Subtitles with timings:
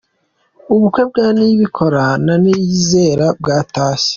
[0.73, 4.09] Ubukwe bwa Niyibikora na Niyonizera bwatashye!.